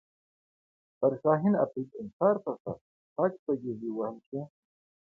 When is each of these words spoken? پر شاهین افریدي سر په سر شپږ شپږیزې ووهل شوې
پر 0.99 1.11
شاهین 1.21 1.53
افریدي 1.63 2.01
سر 2.17 2.35
په 2.43 2.51
سر 2.61 2.77
شپږ 3.11 3.31
شپږیزې 3.39 3.89
ووهل 3.91 4.17
شوې 4.27 4.41